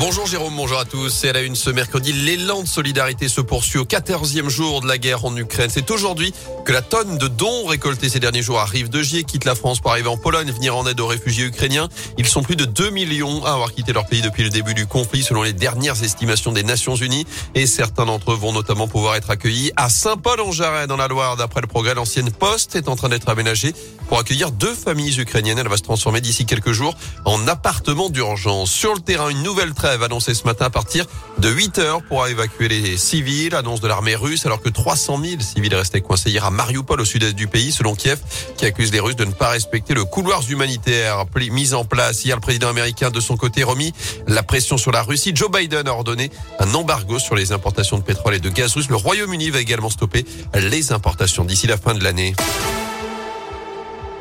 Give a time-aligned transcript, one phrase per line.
[0.00, 1.08] Bonjour Jérôme, bonjour à tous.
[1.08, 2.12] C'est à la une ce mercredi.
[2.12, 5.70] L'élan de solidarité se poursuit au 14e jour de la guerre en Ukraine.
[5.72, 6.32] C'est aujourd'hui
[6.64, 9.80] que la tonne de dons récoltés ces derniers jours arrive de Gier, quitte la France
[9.80, 11.88] pour arriver en Pologne, venir en aide aux réfugiés ukrainiens.
[12.16, 14.86] Ils sont plus de 2 millions à avoir quitté leur pays depuis le début du
[14.86, 17.26] conflit, selon les dernières estimations des Nations Unies.
[17.56, 21.36] Et certains d'entre eux vont notamment pouvoir être accueillis à Saint-Paul-en-Jarret, dans la Loire.
[21.36, 23.74] D'après le progrès, l'ancienne poste est en train d'être aménagée
[24.08, 25.58] pour accueillir deux familles ukrainiennes.
[25.58, 26.94] Elle va se transformer d'ici quelques jours
[27.24, 28.70] en appartement d'urgence.
[28.70, 31.06] Sur le terrain, une nouvelle trêve annoncée ce matin à partir
[31.38, 33.54] de 8 heures pour évacuer les civils.
[33.54, 37.06] Annonce de l'armée russe alors que 300 000 civils restaient coincés hier à Mariupol au
[37.06, 38.18] sud-est du pays selon Kiev
[38.58, 42.22] qui accuse les Russes de ne pas respecter le couloir humanitaire mis en place.
[42.22, 43.94] Hier, le président américain de son côté remis
[44.26, 45.32] la pression sur la Russie.
[45.34, 48.90] Joe Biden a ordonné un embargo sur les importations de pétrole et de gaz russe.
[48.90, 52.34] Le Royaume-Uni va également stopper les importations d'ici la fin de l'année.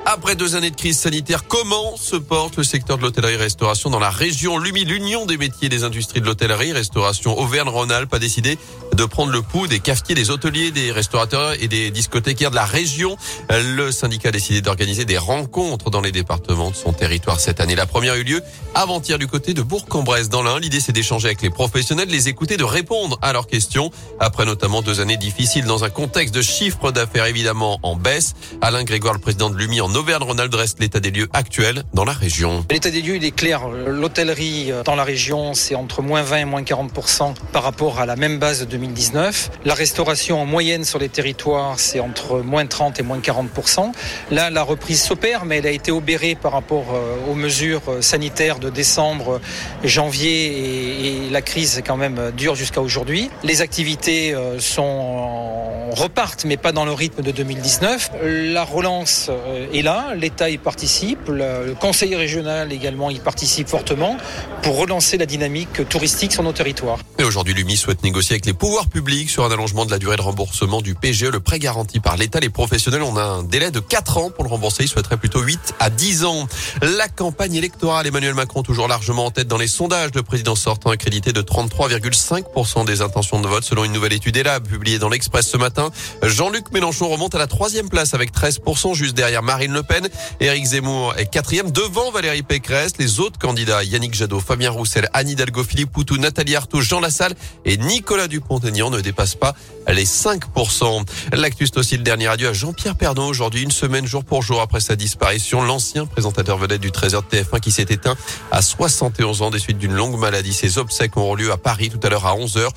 [0.09, 4.09] Après deux années de crise sanitaire, comment se porte le secteur de l'hôtellerie-restauration dans la
[4.09, 8.58] région L'UMI, l'Union des métiers et des industries de l'hôtellerie-restauration Auvergne-Rhône-Alpes a décidé
[8.94, 12.64] de prendre le pouls des cafetiers, des hôteliers, des restaurateurs et des discothécaires de la
[12.64, 13.17] région.
[13.49, 17.75] Le syndicat a décidé d'organiser des rencontres dans les départements de son territoire cette année.
[17.75, 18.42] La première a eu lieu
[18.75, 20.58] avant-hier du côté de Bourg-en-Bresse dans l'Ain.
[20.58, 24.81] L'idée c'est d'échanger avec les professionnels, les écouter, de répondre à leurs questions après notamment
[24.81, 28.36] deux années difficiles dans un contexte de chiffre d'affaires évidemment en baisse.
[28.61, 32.14] Alain Grégoire, le président de l'UMI en Auvergne-Rhône-Alpes dresse l'état des lieux actuel dans la
[32.14, 32.64] région.
[32.70, 33.67] L'état des lieux, il est clair.
[33.67, 38.06] L'hôtellerie euh, dans la région, c'est entre moins 20 et moins 40% par rapport à
[38.06, 39.50] la même base de 2019.
[39.66, 43.92] La restauration en moyenne sur les territoires, c'est entre moins 30 et moins 40%.
[44.30, 48.02] Là, la reprise s'opère, mais elle a été obérée par rapport euh, aux mesures euh,
[48.02, 49.42] sanitaires de décembre,
[49.84, 53.30] janvier et, la crise quand même dure jusqu'à aujourd'hui.
[53.44, 58.11] Les activités sont repartent, mais pas dans le rythme de 2019.
[58.23, 59.30] La relance
[59.73, 59.82] est
[60.16, 64.17] l'État y participe, le Conseil régional également y participe fortement
[64.61, 66.99] pour relancer la dynamique touristique sur nos territoires.
[67.19, 70.17] Et aujourd'hui, l'UMI souhaite négocier avec les pouvoirs publics sur un allongement de la durée
[70.17, 72.39] de remboursement du PGE, le prêt garanti par l'État.
[72.39, 74.83] Les professionnels ont un délai de 4 ans pour le rembourser.
[74.83, 76.47] Ils souhaiteraient plutôt 8 à 10 ans.
[76.81, 80.89] La campagne électorale, Emmanuel Macron toujours largement en tête dans les sondages de président sortant
[80.89, 85.47] accrédité de 33,5% des intentions de vote selon une nouvelle étude ELAB publiée dans l'Express
[85.47, 85.92] ce matin.
[86.23, 90.08] Jean-Luc Mélenchon remonte à la troisième place avec 13% juste derrière Le Pen.
[90.39, 92.94] Éric Zemmour est quatrième devant Valérie Pécresse.
[93.00, 97.33] Les autres candidats, Yannick Jadot, Fabien Roussel, Anne Hidalgo, Philippe Poutou, Nathalie Arthaud, Jean Lassalle
[97.66, 99.56] et Nicolas Dupont-Aignan ne dépassent pas
[99.88, 101.06] les 5%.
[101.33, 104.80] L'actus aussi le dernier adieu à Jean-Pierre Pernaud aujourd'hui, une semaine jour pour jour après
[104.80, 105.61] sa disparition.
[105.61, 108.16] L'ancien présentateur vedette du 13h de TF1 qui s'est éteint
[108.52, 110.54] à 71 ans des suites d'une longue maladie.
[110.54, 112.70] Ses obsèques auront lieu à Paris tout à l'heure à 11h.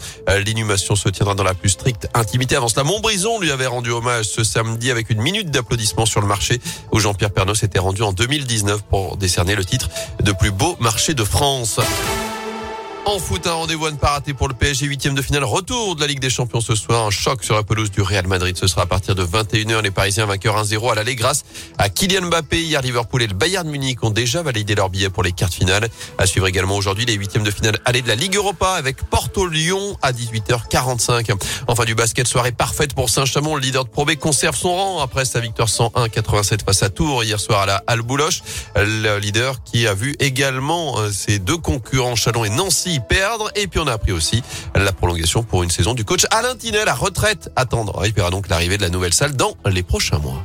[0.45, 2.57] L'inhumation se tiendra dans la plus stricte intimité.
[2.57, 6.27] Avant cela, Montbrison lui avait rendu hommage ce samedi avec une minute d'applaudissement sur le
[6.27, 6.61] marché
[6.93, 9.89] où Jean-Pierre Pernaud s'était rendu en 2019 pour décerner le titre
[10.23, 11.81] de plus beau marché de France.
[13.11, 15.43] En foot, un rendez-vous à ne pas rater pour le PSG, huitième de finale.
[15.43, 17.05] Retour de la Ligue des Champions ce soir.
[17.05, 18.57] Un choc sur la pelouse du Real Madrid.
[18.57, 19.83] Ce sera à partir de 21h.
[19.83, 21.45] Les Parisiens vainqueurs 1-0 à l'aller grâce
[21.77, 22.63] à Kylian Mbappé.
[22.63, 25.89] Hier, Liverpool et le Bayern Munich ont déjà validé leur billet pour les quarts finales.
[26.19, 29.97] À suivre également aujourd'hui les huitièmes de finale aller de la Ligue Europa avec Porto-Lyon
[30.03, 31.35] à 18h45.
[31.67, 33.57] Enfin, du basket, soirée parfaite pour Saint-Chamond.
[33.57, 37.25] Le leader de Pro B conserve son rang après sa victoire 101-87 face à Tours
[37.25, 38.03] hier soir à la Halle.
[38.77, 43.51] Le leader qui a vu également euh, ses deux concurrents Chalon et Nancy perdre.
[43.55, 44.43] Et puis on a appris aussi
[44.75, 48.03] la prolongation pour une saison du coach Alain Tinet, la retraite attendre.
[48.07, 50.45] Il verra donc l'arrivée de la nouvelle salle dans les prochains mois.